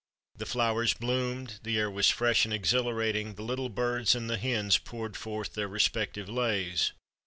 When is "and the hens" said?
4.15-4.79